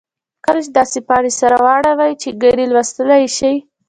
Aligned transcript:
کله 0.45 0.59
یې 0.65 0.69
داسې 0.77 0.99
پاڼې 1.07 1.31
سره 1.39 1.55
واړوئ 1.65 2.13
چې 2.21 2.29
ګنې 2.41 2.65
لوستلای 2.73 3.19
یې 3.23 3.29
شئ. 3.37 3.55